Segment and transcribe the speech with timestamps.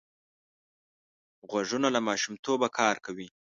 [1.49, 3.27] غوږونه له ماشومتوبه کار کوي